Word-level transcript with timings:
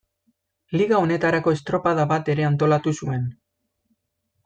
Liga 0.81 1.01
honetarako 1.01 1.53
estropada 1.57 2.07
bat 2.15 2.35
ere 2.37 2.49
antolatu 2.51 2.95
zuen. 3.01 3.33